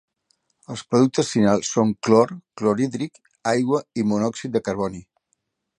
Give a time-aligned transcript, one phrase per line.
[0.75, 3.23] Els productes finals són clor, clorhídric,
[3.55, 5.07] aigua i monòxid de carboni.